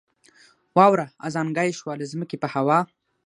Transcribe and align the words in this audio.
واوره 0.77 1.05
ازانګه 1.27 1.63
یې 1.67 1.73
شوه 1.79 1.93
له 1.99 2.05
ځمکې 2.11 2.37
په 2.39 2.47
هوا 2.53 2.79